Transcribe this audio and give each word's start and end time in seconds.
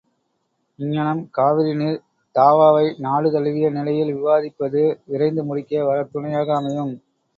இங்ஙணம் 0.79 1.21
காவிரி 1.31 1.73
நீர் 1.75 1.99
தாவாவை 2.35 2.87
நாடுதழுவிய 3.01 3.69
நிலையில் 3.77 4.15
விவாதிப்பது 4.15 4.81
விரைந்து 5.05 5.43
முடிவுக்கு 5.43 5.87
வரத் 5.89 6.11
துணையாக 6.11 6.55
அமையும். 6.55 6.93